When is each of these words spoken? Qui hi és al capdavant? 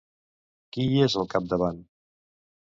Qui 0.77 0.87
hi 0.87 0.97
és 1.09 1.17
al 1.23 1.31
capdavant? 1.37 1.81